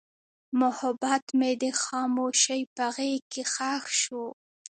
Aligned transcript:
محبت 0.59 1.25
مې 1.39 1.51
د 1.61 1.63
خاموشۍ 1.81 2.61
په 2.75 2.85
غېږ 2.95 3.21
کې 3.31 3.43
ښخ 3.53 3.83
شو. 4.01 4.25